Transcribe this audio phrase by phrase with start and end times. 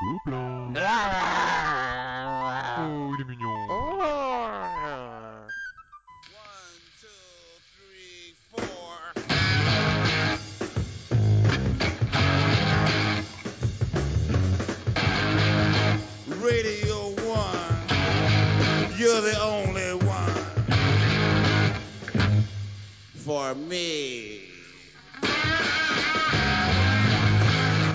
[0.00, 0.74] Gobelin.
[0.76, 2.76] Ah!
[2.78, 3.66] Oh, il est mignon.
[3.68, 3.98] Oh!
[6.30, 7.08] One, two,
[7.74, 8.94] three, four.
[16.46, 17.82] Radio One,
[18.96, 20.46] you're the only one
[23.16, 24.42] for me.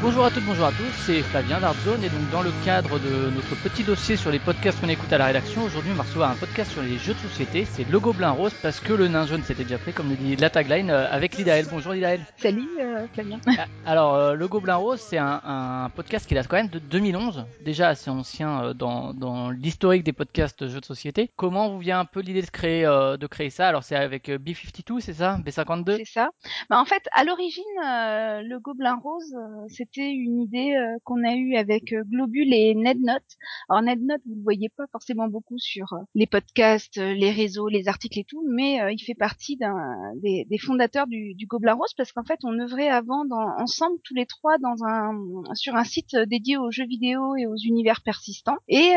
[0.04, 3.30] Bonjour à toutes, bonjour à tous, c'est Flavien d'Artzone et donc dans le cadre de
[3.30, 6.30] notre petit dossier sur les podcasts qu'on écoute à la rédaction, aujourd'hui on va recevoir
[6.30, 9.26] un podcast sur les jeux de société, c'est le Gobelin Rose parce que le nain
[9.26, 11.68] jaune s'était déjà fait comme le dit la tagline euh, avec Lidaël.
[11.72, 12.20] Bonjour Lidaël.
[12.36, 13.40] Salut euh, Flavien.
[13.58, 16.80] Ah, Alors euh, le Gobelin Rose c'est un, un podcast qui date quand même de
[16.80, 21.32] 2011, déjà assez ancien dans, dans l'historique des podcasts jeux de société.
[21.38, 23.70] Comment vous vient un peu l'idée de créer, euh, de créer ça?
[23.70, 25.38] Alors c'est avec euh, B52 c'est ça?
[25.46, 26.32] B52 C'est ça.
[26.70, 31.36] Bah, en fait, à l'origine, le Gobelin Rose, euh, c'était une idée euh, qu'on a
[31.36, 33.22] eue avec euh, Globule et NetNote.
[33.70, 37.88] Alors NetNote, vous le voyez pas forcément beaucoup sur euh, les podcasts, les réseaux, les
[37.88, 39.76] articles et tout, mais il fait partie d'un
[40.22, 44.14] des, fondateurs du, du Gobelin Rose parce qu'en fait, on œuvrait avant dans, ensemble tous
[44.14, 45.12] les trois dans un
[45.56, 48.58] sur un site dédié aux jeux vidéo et aux univers persistants.
[48.68, 48.92] Et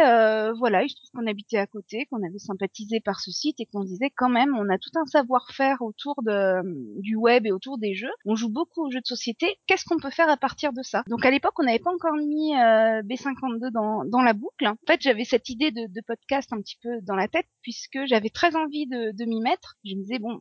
[0.59, 3.67] voilà, il se trouve qu'on habitait à côté, qu'on avait sympathisé par ce site et
[3.67, 7.79] qu'on disait quand même, on a tout un savoir-faire autour de, du web et autour
[7.79, 8.13] des jeux.
[8.25, 9.59] On joue beaucoup aux jeux de société.
[9.67, 12.55] Qu'est-ce qu'on peut faire à partir de Donc à l'époque, on n'avait pas encore mis
[12.55, 14.67] euh, B52 dans, la boucle.
[14.67, 17.99] En fait, j'avais cette idée de, de podcast un petit peu dans la tête puisque
[18.07, 19.77] j'avais très envie de, de m'y mettre.
[19.85, 20.41] Je me disais bon.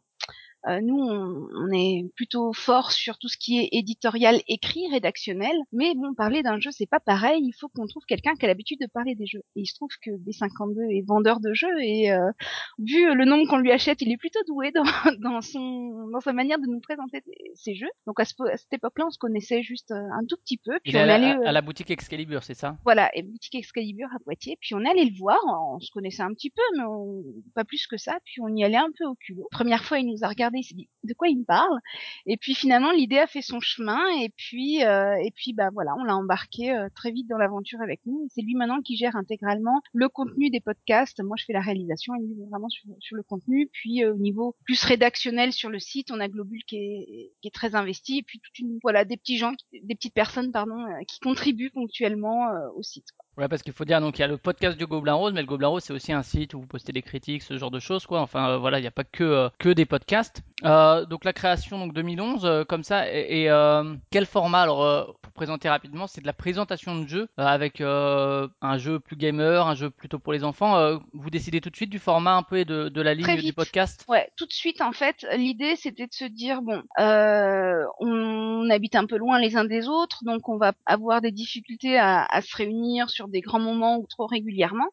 [0.68, 5.56] Euh, nous, on, on est plutôt fort sur tout ce qui est éditorial, écrit, rédactionnel.
[5.72, 7.42] Mais bon, parler d'un jeu, c'est pas pareil.
[7.44, 9.44] Il faut qu'on trouve quelqu'un qui a l'habitude de parler des jeux.
[9.56, 12.32] Et il se trouve que B52 est vendeur de jeux et euh,
[12.80, 14.84] vu le nombre qu'on lui achète, il est plutôt doué dans,
[15.22, 17.22] dans son dans sa manière de nous présenter
[17.56, 17.90] ses jeux.
[18.08, 20.80] Donc à, ce, à cette époque-là, on se connaissait juste euh, un tout petit peu.
[20.84, 22.78] Puis Il est on à, la- allait euh, à la boutique Excalibur c'est ça?
[22.84, 24.58] voilà, et boutique Excalibur à Poitiers.
[24.62, 25.40] Puis on allait le voir,
[25.74, 28.18] on se connaissait un petit peu, mais on- pas plus que ça.
[28.26, 29.48] Puis on y allait un peu au culot.
[29.52, 31.80] Première fois, il nous a regardé, de quoi il me parle?
[32.26, 34.02] Et puis finalement, l'idée a fait son chemin.
[34.22, 37.82] Et puis euh, et puis bah voilà, on l'a embarqué euh, très vite dans l'aventure
[37.82, 38.28] avec nous.
[38.34, 41.22] C'est lui maintenant qui gère intégralement le contenu des podcasts.
[41.24, 43.70] Moi, je fais la réalisation il est vraiment sur, le contenu.
[43.72, 47.48] Puis euh, au niveau plus rédactionnel sur le site, on a Globule qui est, qui
[47.48, 48.20] est très investi.
[48.20, 52.50] Et puis toute une voilà des petits gens, des petites personnes pardon, qui contribuent ponctuellement
[52.76, 53.08] au site.
[53.38, 55.42] Ouais, parce qu'il faut dire, donc il y a le podcast du Gobelin Rose, mais
[55.42, 57.80] le Gobelin Rose, c'est aussi un site où vous postez des critiques, ce genre de
[57.80, 58.22] choses, quoi.
[58.22, 60.42] Enfin, euh, voilà, il n'y a pas que, euh, que des podcasts.
[60.64, 64.84] Euh, donc la création, donc 2011, euh, comme ça, et, et, euh, quel format, alors,
[64.84, 69.02] euh, pour présenter rapidement, c'est de la présentation de jeu, euh, avec euh, un jeu
[69.02, 70.78] plus gamer, un jeu plutôt pour les enfants.
[70.78, 73.42] Euh, vous décidez tout de suite du format un peu et de, de la ligne
[73.42, 74.06] du podcast?
[74.08, 78.96] Ouais, tout de suite en fait, l'idée c'était de se dire bon, euh, on habite
[78.96, 82.42] un peu loin les uns des autres, donc on va avoir des difficultés à, à
[82.42, 84.88] se réunir sur des grands moments ou trop régulièrement.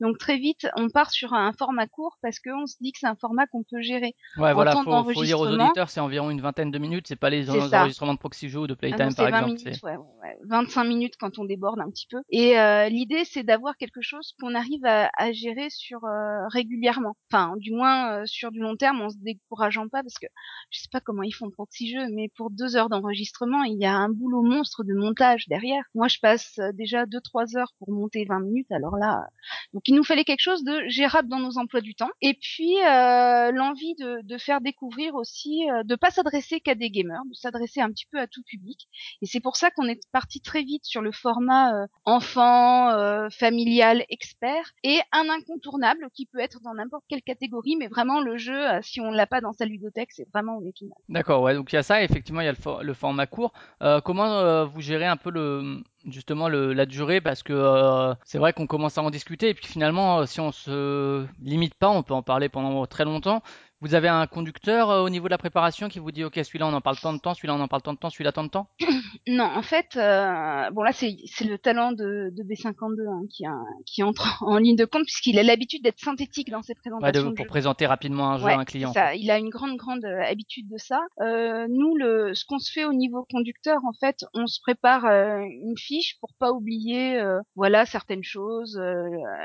[0.00, 3.06] Donc très vite, on part sur un format court parce qu'on se dit que c'est
[3.06, 4.14] un format qu'on peut gérer.
[4.36, 7.16] Ouais, en voilà, faut, faut dire aux auditeurs, c'est environ une vingtaine de minutes, c'est
[7.16, 9.46] pas les enregistrements de Proxy Joe ou de Ah Playtime, non, par c'est 20 exemple.
[9.62, 10.38] minutes, c'est- ouais, ouais, ouais.
[10.46, 12.18] 25 minutes quand on déborde un petit peu.
[12.30, 17.16] Et euh, l'idée, c'est d'avoir quelque chose qu'on arrive à, à gérer sur euh, régulièrement.
[17.30, 20.26] Enfin, du moins euh, sur du long terme, en se décourageant pas, parce que
[20.70, 23.78] je sais pas comment ils font pour petit jeu, mais pour deux heures d'enregistrement, il
[23.80, 25.84] y a un boulot monstre de montage derrière.
[25.94, 28.70] Moi, je passe déjà deux trois heures pour monter 20 minutes.
[28.72, 29.26] Alors là,
[29.72, 32.10] donc il nous fallait quelque chose de gérable dans nos emplois du temps.
[32.20, 37.22] Et puis euh, l'envie de, faire découvrir aussi, euh, de pas s'adresser qu'à des gamers,
[37.28, 38.88] de s'adresser un petit peu à tout public.
[39.22, 43.28] Et c'est pour ça qu'on est parti très vite sur le format euh, enfant, euh,
[43.30, 48.36] familial, expert, et un incontournable qui peut être dans n'importe quelle catégorie, mais vraiment le
[48.36, 50.64] jeu, si on l'a pas dans sa ludothèque, c'est vraiment on.
[51.08, 53.52] D'accord, ouais, donc il y a ça, effectivement, il y a le, le format court.
[54.04, 57.20] Comment vous gérez un peu le, justement le, la durée?
[57.20, 60.40] Parce que euh, c'est vrai qu'on commence à en discuter, et puis finalement, euh, si
[60.40, 63.42] on se limite pas, on peut en parler pendant très longtemps.
[63.84, 66.66] Vous avez un conducteur euh, au niveau de la préparation qui vous dit, OK, celui-là
[66.66, 68.42] on en parle tant de temps, celui-là on en parle tant de temps, celui-là tant
[68.44, 68.66] de temps?
[69.26, 73.52] Non, en fait, euh, bon là c'est le talent de, de B52 hein, qui, a-
[73.86, 77.22] qui entre en ligne de compte puisqu'il a l'habitude d'être synthétique dans ses Ouais, présentations.
[77.24, 78.92] de- de pour présenter rapidement un jeu Ouais, à un client.
[78.92, 79.14] ça.
[79.14, 81.00] Il a une grande, grande euh, habitude de ça.
[81.20, 85.76] Nous, le, ce qu'on se fait au niveau conducteur, en fait, on se prépare une
[85.76, 87.22] fiche pour pas oublier,
[87.54, 88.78] voilà, certaines choses,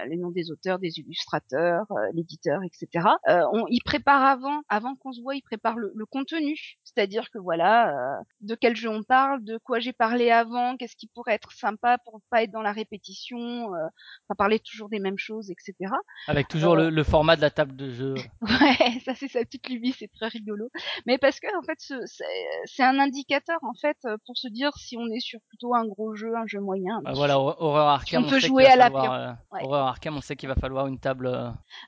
[0.09, 3.05] les noms des auteurs, des illustrateurs, l'éditeur, etc.
[3.27, 7.37] On, il prépare avant, avant qu'on se voit, il prépare le, le contenu, c'est-à-dire que
[7.39, 11.33] voilà, euh, de quel jeu on parle, de quoi j'ai parlé avant, qu'est-ce qui pourrait
[11.33, 13.37] être sympa pour pas être dans la répétition,
[13.73, 13.87] euh,
[14.27, 15.91] pas parler toujours des mêmes choses, etc.
[16.27, 18.15] Avec toujours Euh, le, le format de la table de jeu.
[18.41, 20.69] Ouais, ça c'est sa petite lubie, c'est très rigolo.
[21.05, 22.21] Mais parce que en fait, ce-
[22.65, 25.85] c'est un indicateur en fait euh, pour se dire si on est sur plutôt un
[25.85, 27.01] gros jeu, un jeu moyen.
[27.03, 27.39] Bah petit voilà, jeu.
[27.39, 29.61] Hor- Horreur Arkham, on on, peut sait jouer à la falloir, euh, Ouais.
[29.63, 31.27] Horreur Arkham, on sait qu'il va falloir une table.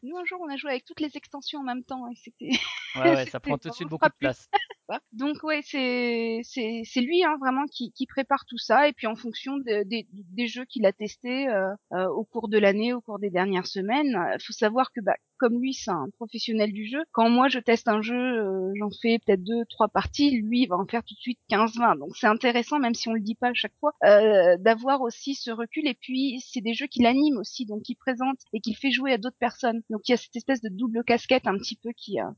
[0.03, 2.51] Nous un jour, on a joué avec toutes les extensions en même temps et c'était
[2.95, 4.49] Ouais, ouais, ça prend tout de suite beaucoup de place.
[5.13, 9.07] Donc ouais, c'est c'est c'est lui hein, vraiment qui qui prépare tout ça et puis
[9.07, 12.91] en fonction de- des des jeux qu'il a testés euh, euh, au cours de l'année,
[12.93, 16.73] au cours des dernières semaines, euh, faut savoir que bah comme lui c'est un professionnel
[16.73, 20.29] du jeu, quand moi je teste un jeu, euh, j'en fais peut-être deux trois parties,
[20.41, 21.95] lui il va en faire tout de suite 15 20.
[21.95, 23.93] Donc c'est intéressant même si on le dit pas à chaque fois
[24.59, 28.39] d'avoir aussi ce recul et puis c'est des jeux qu'il anime aussi donc il présente
[28.53, 29.81] et qu'il fait jouer à d'autres personnes.
[29.89, 32.29] Donc il y a cette espèce de double casquette un petit peu qui euh,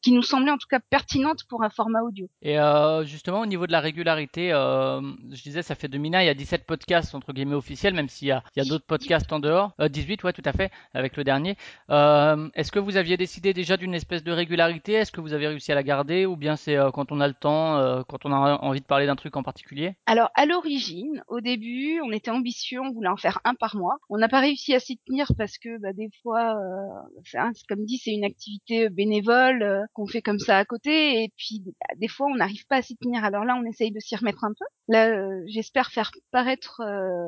[0.00, 2.28] qui nous semblait en tout cas pertinente pour un format audio.
[2.42, 5.00] Et euh, justement, au niveau de la régularité, euh,
[5.30, 8.28] je disais, ça fait 2001, il y a 17 podcasts entre guillemets officiels, même s'il
[8.28, 9.72] y a, il y a d'autres podcasts en dehors.
[9.80, 11.56] Euh, 18, ouais, tout à fait, avec le dernier.
[11.90, 14.92] Euh, Est-ce que vous aviez décidé déjà d'une espèce de régularité?
[14.92, 16.26] Est-ce que vous avez réussi à la garder?
[16.26, 18.86] Ou bien c'est euh, quand on a le temps, euh, quand on a envie de
[18.86, 19.94] parler d'un truc en particulier?
[20.06, 23.98] Alors à l'origine, au début, on était ambitieux, on voulait en faire un par mois.
[24.08, 27.38] On n'a pas réussi à s'y tenir parce que bah, des fois, euh, c'est
[27.68, 31.62] comme dit, c'est une activité bénévole euh, qu'on fait comme ça à côté, et puis
[31.96, 33.24] des fois on n'arrive pas à s'y tenir.
[33.24, 34.64] Alors là, on essaye de s'y remettre un peu.
[34.88, 37.26] Là, euh, j'espère faire paraître euh,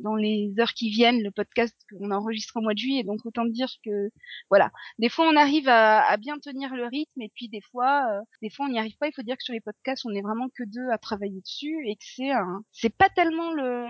[0.00, 3.04] dans les heures qui viennent le podcast qu'on a enregistré au mois de juillet.
[3.04, 4.10] Donc autant dire que
[4.50, 8.06] voilà, des fois on arrive à, à bien tenir le rythme et puis des fois,
[8.12, 9.08] euh, des fois on n'y arrive pas.
[9.08, 11.76] Il faut dire que sur les podcasts on est vraiment que deux à travailler dessus
[11.86, 13.86] et que c'est un, c'est pas tellement le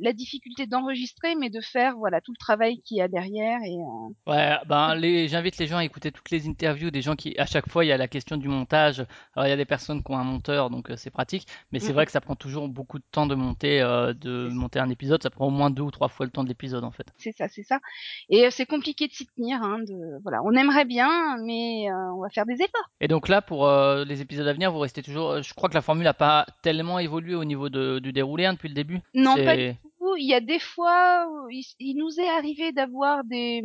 [0.00, 3.76] la difficulté d'enregistrer, mais de faire voilà tout le travail qu'il y a derrière et
[3.76, 7.36] euh, Ouais, ben les, j'invite les gens à écouter toutes les interviews des gens qui,
[7.38, 9.04] à chaque fois, il y a la question du montage.
[9.34, 11.78] Alors il y a des personnes qui ont un monteur, donc euh, c'est pratique, mais
[11.78, 15.22] c'est vrai que ça prend toujours beaucoup de temps de monter, de monter un épisode.
[15.22, 17.06] Ça prend au moins deux ou trois fois le temps de l'épisode en fait.
[17.16, 17.78] c'est ça, c'est ça.
[18.28, 19.62] Et euh, c'est compliqué de s'y tenir.
[19.62, 22.90] Hein, de voilà, on aimerait bien, mais euh, on va faire des efforts.
[23.00, 25.42] Et donc là, pour euh, les épisodes à venir, vous restez toujours.
[25.42, 28.54] Je crois que la formule n'a pas tellement évolué au niveau de, du déroulé hein,
[28.54, 29.00] depuis le début.
[29.14, 30.16] Non, pas du tout.
[30.18, 33.62] Il y a des fois, où il, il nous est arrivé d'avoir des,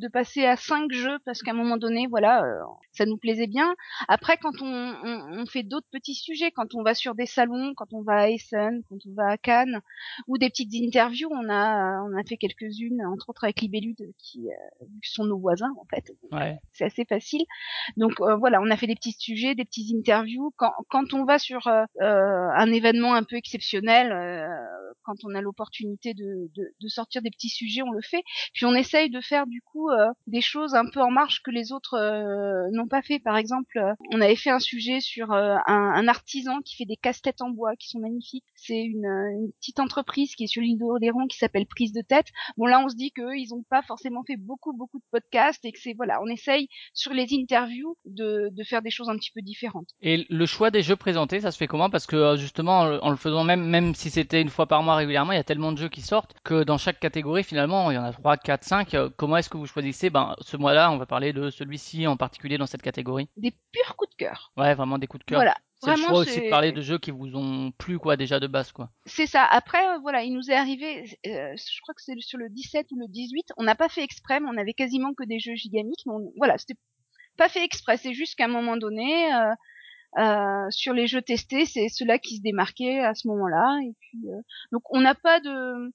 [0.00, 2.60] de passer à cinq jeux parce qu'à un moment donné, voilà, euh,
[2.92, 3.74] ça nous plaisait bien.
[4.08, 7.74] Après, quand on, on, on fait d'autres petits sujets, quand on va sur des salons,
[7.74, 9.80] quand on va à Essen, quand on va à Cannes,
[10.28, 14.48] ou des petites interviews, on a, on a fait quelques-unes, entre autres avec Libellude, qui
[14.48, 16.12] euh, sont nos voisins en fait.
[16.30, 16.58] Ouais.
[16.72, 17.44] C'est assez facile.
[17.96, 20.52] Donc euh, voilà, on a fait des petits sujets, des petits interviews.
[20.56, 21.68] Quand, quand on va sur
[22.00, 24.12] un événement un peu exceptionnel,
[25.04, 28.22] quand on a l'opportunité de, de, de sortir des petits sujets, on le fait.
[28.54, 31.50] Puis on essaye de faire du coup euh, des choses un peu en marge que
[31.50, 33.18] les autres euh, n'ont pas fait.
[33.18, 37.42] Par exemple, euh, on avait fait un sujet sur un, artisan qui fait des casse-têtes
[37.42, 38.44] en bois qui sont magnifiques.
[38.54, 42.26] C'est une, petite entreprise qui est sur l'île d'Oléron qui s'appelle Prise de tête.
[42.56, 45.64] Bon là, on se dit qu'eux, ils n'ont pas forcément fait beaucoup beaucoup de podcasts
[45.64, 49.16] et que c'est voilà, on essaye sur les interviews de, de faire des choses un
[49.16, 49.88] petit peu différentes.
[50.00, 51.90] Et le choix des jeux présentés, ça se fait comment?
[51.90, 55.32] Parce que justement, en le- faisant même, même si c'était une fois par mois régulièrement,
[55.32, 57.98] il y a tellement de jeux qui sortent que dans chaque catégorie, finalement, il y
[57.98, 58.94] en a 3, 4, 5.
[58.94, 62.16] Euh, Comment est-ce que vous choisissez Ben, ce mois-là, on va parler de celui-ci en
[62.16, 63.28] particulier dans cette catégorie.
[63.36, 64.52] Des purs coups de cœur.
[64.56, 65.38] Ouais, vraiment des coups de cœur.
[65.38, 65.56] Voilà.
[65.84, 68.46] C'est le choix aussi de parler de jeux qui vous ont plu, quoi, déjà de
[68.46, 68.90] base, quoi.
[69.04, 69.44] C'est ça.
[69.44, 72.86] Après, euh, voilà, il nous est arrivé, euh, je crois que c'est sur le 17
[72.92, 75.56] ou le 18, on n'a pas fait exprès, mais on avait quasiment que des jeux
[75.56, 76.02] gigamiques.
[76.06, 76.76] Mais on- voilà, c'était
[77.36, 77.96] pas fait exprès.
[77.96, 79.50] C'est juste qu'à un moment donné, euh,
[80.18, 83.80] euh, sur les jeux testés, c'est ceux-là qui se démarquaient à ce moment-là.
[83.82, 84.40] Et puis, euh,
[84.70, 85.92] donc on n'a pas de,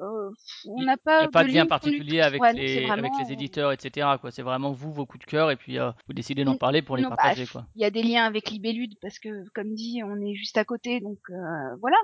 [0.00, 0.30] euh,
[0.66, 3.32] on n'a pas, n'y a pas de lien ligne particulier avec, Ouais, les, avec les
[3.32, 4.08] éditeurs, etc.
[4.20, 4.30] Quoi.
[4.30, 6.96] C'est vraiment vous, vos coups de cœur, et puis euh, vous décidez d'en parler pour
[6.96, 7.46] les non, bah, partager.
[7.46, 7.66] Quoi.
[7.76, 10.64] Il y a des liens avec Libellude parce que, comme dit, on est juste à
[10.64, 11.96] côté, donc euh, voilà.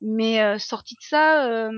[0.00, 1.70] Mais euh, sorti de ça, euh,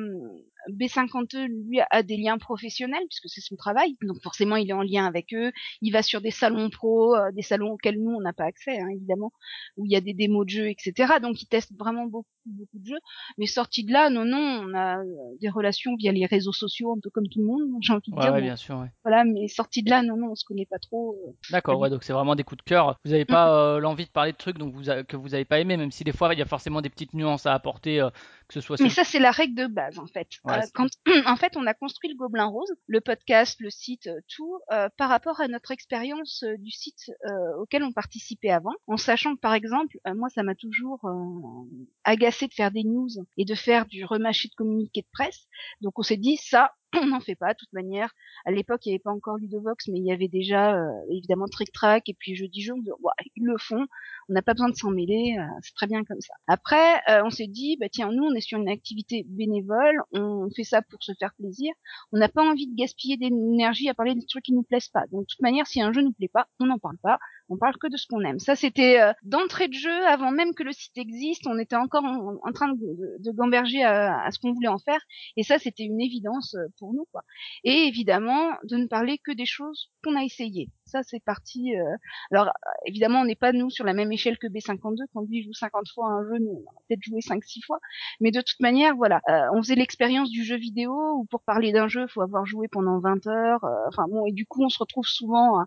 [0.70, 4.82] B52 lui a des liens professionnels puisque c'est son travail, donc forcément il est en
[4.82, 5.52] lien avec eux.
[5.82, 8.78] Il va sur des salons pro, euh, des salons auxquels nous on n'a pas accès,
[8.80, 9.32] hein, évidemment,
[9.76, 11.20] où il y a des démos de jeux, etc.
[11.20, 12.98] Donc il teste vraiment beaucoup, beaucoup de jeux.
[13.38, 15.04] Mais sorti de là, non, non, on a euh,
[15.40, 18.16] des relations via les réseaux sociaux, un peu comme tout le monde, j'ai envie de
[18.16, 18.32] Ouais, dire.
[18.32, 18.78] ouais, bon, bien sûr.
[18.78, 18.88] Ouais.
[19.04, 21.16] voilà, mais sorti de là, non, non, on se connaît pas trop.
[21.28, 21.32] euh.
[21.50, 22.98] D'accord, ouais, donc c'est vraiment des coups de cœur.
[23.04, 25.44] Vous n'avez pas euh, l'envie de parler de trucs donc vous a- que vous n'avez
[25.44, 28.00] pas aimé, même si des fois il y a forcément des petites nuances à apporter,
[28.48, 30.28] que ce soit sur Mais ça, c'est la règle de base, en fait.
[30.44, 30.86] Ouais, Euh, quand,
[31.26, 34.88] en fait, on a construit le Gobelin Rose, le podcast, le site, euh, tout, euh,
[34.96, 39.34] par rapport à notre expérience euh, du site euh, auquel on participait avant, en sachant
[39.34, 41.68] que, par exemple, euh, moi, ça m'a toujours euh,
[42.04, 45.46] agacé de faire des news et de faire du remâché de communiqué de presse.
[45.80, 46.72] Donc, on s'est dit, ça,
[47.02, 48.12] on n'en fait pas, de toute manière.
[48.44, 51.46] À l'époque, il n'y avait pas encore Ludovox, mais il y avait déjà euh, évidemment
[51.46, 52.74] Trick Track et puis Jeudi Jeu.
[52.74, 53.86] Ouais, ils le font,
[54.28, 56.34] on n'a pas besoin de s'en mêler, euh, c'est très bien comme ça.
[56.46, 60.48] Après, euh, on s'est dit, bah tiens, nous, on est sur une activité bénévole, on
[60.54, 61.72] fait ça pour se faire plaisir.
[62.12, 65.04] On n'a pas envie de gaspiller d'énergie à parler des trucs qui nous plaisent pas.
[65.12, 67.18] Donc, de toute manière, si un jeu nous plaît pas, on n'en parle pas.
[67.48, 68.38] On parle que de ce qu'on aime.
[68.38, 71.46] Ça, c'était euh, d'entrée de jeu, avant même que le site existe.
[71.46, 74.78] On était encore en, train de, de, de gamberger à, à ce qu'on voulait en
[74.78, 75.00] faire.
[75.36, 77.22] Et ça, c'était une évidence euh, pour nous, quoi.
[77.64, 80.70] Et évidemment, de ne parler que des choses qu'on a essayées.
[80.94, 81.76] Ça, c'est parti.
[81.76, 81.96] Euh...
[82.30, 82.52] Alors,
[82.86, 85.06] évidemment, on n'est pas nous sur la même échelle que B52.
[85.12, 87.80] Quand lui joue 50 fois un jeu, nous, on a peut-être joué 5-6 fois.
[88.20, 91.72] Mais de toute manière, voilà, euh, on faisait l'expérience du jeu vidéo où pour parler
[91.72, 93.64] d'un jeu, il faut avoir joué pendant 20 heures.
[93.64, 95.66] Euh, enfin bon, et du coup, on se retrouve souvent à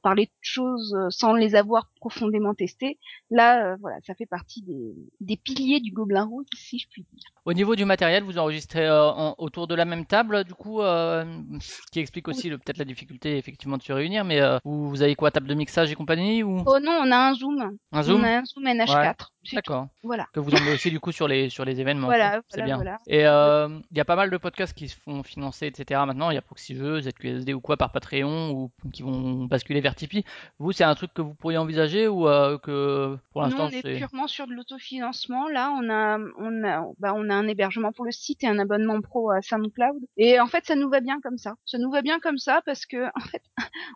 [0.00, 2.98] parler de choses sans les avoir profondément testées.
[3.28, 4.62] Là, voilà, ça fait partie
[5.20, 7.30] des, piliers du Gobelin Rouge, si je puis dire.
[7.44, 11.90] Au niveau du matériel, vous enregistrez en, autour de la même table, du coup, ce
[11.90, 15.30] qui explique aussi peut-être la difficulté effectivement de se réunir, mais vous, vous avez quoi,
[15.30, 16.62] table de mixage et compagnie ou?
[16.66, 17.76] Oh non, on a un zoom.
[17.90, 18.20] Un zoom?
[18.20, 18.94] On a un zoom NH4.
[18.94, 19.14] Ouais.
[19.54, 19.88] D'accord.
[20.02, 20.26] Voilà.
[20.32, 22.06] Que vous emmenez aussi du coup sur les sur les événements.
[22.06, 22.76] Voilà, c'est voilà, bien.
[22.76, 22.98] voilà.
[23.08, 26.00] Et il euh, y a pas mal de podcasts qui se font financer, etc.
[26.06, 29.80] Maintenant, il y a Proxy Jeux, ZQSD ou quoi par Patreon ou qui vont basculer
[29.80, 30.24] vers Tipeee.
[30.58, 33.98] Vous, c'est un truc que vous pourriez envisager ou euh, que pour l'instant on est
[33.98, 35.48] purement sur de l'autofinancement.
[35.48, 38.58] Là, on a on a bah, on a un hébergement pour le site et un
[38.58, 40.02] abonnement pro à SoundCloud.
[40.16, 41.54] Et en fait, ça nous va bien comme ça.
[41.64, 43.42] Ça nous va bien comme ça parce que en fait,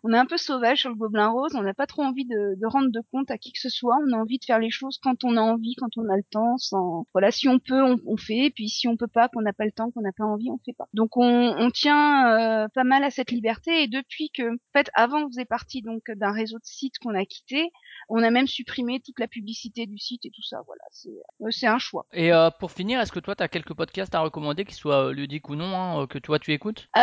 [0.03, 1.55] on est un peu sauvage sur le Gobelin Rose.
[1.55, 3.97] On n'a pas trop envie de, de rendre de compte à qui que ce soit.
[4.09, 6.23] On a envie de faire les choses quand on a envie, quand on a le
[6.31, 6.57] temps.
[6.57, 8.47] Sans voilà, si on peut, on, on fait.
[8.47, 10.51] Et puis si on peut pas, qu'on n'a pas le temps, qu'on n'a pas envie,
[10.51, 10.87] on fait pas.
[10.95, 13.83] Donc on, on tient euh, pas mal à cette liberté.
[13.83, 17.15] Et depuis que, en fait, avant on faisait partie donc d'un réseau de sites qu'on
[17.15, 17.71] a quitté,
[18.09, 20.63] on a même supprimé toute la publicité du site et tout ça.
[20.67, 22.07] Voilà, c'est euh, un choix.
[22.13, 25.13] Et euh, pour finir, est-ce que toi, tu as quelques podcasts à recommander, qu'ils soient
[25.13, 26.89] ludiques ou non, hein, que toi tu écoutes?
[26.97, 27.01] Euh,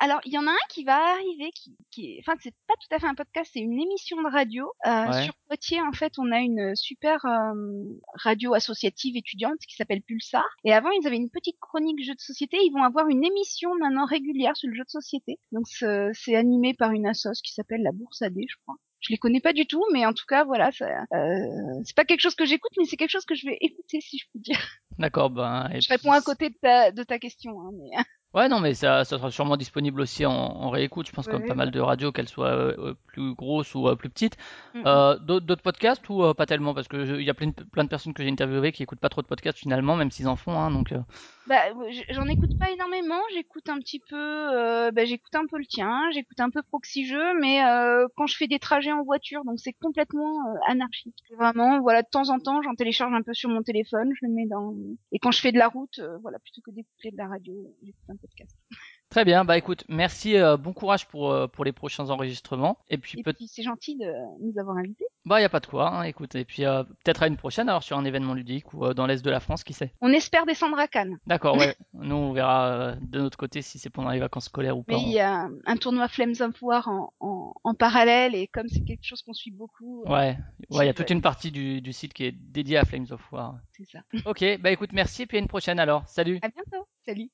[0.00, 2.74] Alors, il y en a un qui va arriver, qui, qui est, enfin, c'est pas
[2.74, 4.72] tout à fait un podcast, c'est une émission de radio.
[4.84, 5.22] Ouais.
[5.24, 7.24] Sur Poitiers, en fait, on a une super
[8.14, 10.44] radio associative étudiante qui s'appelle Pulsar.
[10.64, 12.58] Et avant, ils avaient une petite chronique jeu de société.
[12.62, 15.38] Ils vont avoir une émission maintenant régulière sur le jeu de société.
[15.52, 18.76] Donc, c'est animé par une assoce qui s'appelle la Bourse AD, je crois.
[19.00, 22.20] Je les connais pas du tout, mais en tout cas, voilà, euh, c'est pas quelque
[22.20, 24.60] chose que j'écoute, mais c'est quelque chose que je vais écouter, si je peux dire.
[24.98, 25.70] D'accord, ben.
[25.80, 27.90] Je réponds à côté de ta, de ta question, hein, mais.
[28.34, 31.06] Ouais, non, mais ça, ça sera sûrement disponible aussi en, en réécoute.
[31.08, 33.96] Je pense Ouais, comme pas mal de radios, qu'elles soient euh, plus grosses ou euh,
[33.96, 34.36] plus petites.
[34.74, 34.82] Mm.
[34.86, 36.74] Euh, D'autres podcasts ou euh, pas tellement?
[36.74, 38.82] Parce que je- il y a plein de, plein de personnes que j'ai interviewées qui
[38.82, 40.58] écoutent pas trop de podcasts finalement, même s'ils en font.
[40.60, 41.00] Hein, donc, euh,
[41.48, 43.20] Bah, j- j'en écoute pas énormément.
[43.32, 44.16] J'écoute un petit peu.
[44.16, 46.10] Euh, bah, j'écoute un peu le tien.
[46.12, 49.58] J'écoute un peu Proxy Jeux, mais euh, quand je fais des trajets en voiture, donc
[49.58, 51.16] c'est complètement euh, anarchique.
[51.38, 54.32] Vraiment, voilà, de temps en temps, j'en télécharge un peu sur mon téléphone, je le
[54.32, 54.74] mets dans.
[55.12, 57.54] Et quand je fais de la route, euh, voilà, plutôt que d'écouter de la radio,
[57.82, 58.56] j'écoute un podcast.
[59.10, 62.76] Très bien, bah écoute, merci, euh, bon courage pour, euh, pour les prochains enregistrements.
[62.90, 64.04] Et puis, Et peut puis c'est gentil de
[64.44, 65.06] nous avoir invités.
[65.24, 66.34] bah y a pas de quoi, hein, écoute.
[66.34, 69.06] Et puis, euh, peut-être à une prochaine, alors sur un événement ludique ou euh, dans
[69.06, 69.94] l'Est de la France, qui sait.
[70.02, 71.16] On espère descendre à Cannes.
[71.26, 71.74] D'accord, ouais.
[71.94, 74.92] Nous, on verra euh, de notre côté si c'est pendant les vacances scolaires ou pas.
[74.94, 78.68] Mais il y a un tournoi Flames of War en, en, en parallèle et comme
[78.68, 80.36] c'est quelque chose qu'on suit beaucoup, euh, Ouais,
[80.70, 83.06] ouais, il y a toute une partie du, du site qui est dédiée à Flames
[83.10, 83.56] of War.
[83.74, 84.00] c'est ça.
[84.26, 86.06] Ok, bah écoute, merci et puis à une prochaine alors.
[86.06, 86.38] Salut.
[86.42, 86.86] À bientôt.
[87.06, 87.30] Salut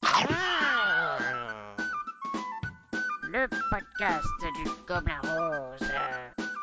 [3.35, 4.25] le podcast
[4.57, 6.54] du Gobelin Rose.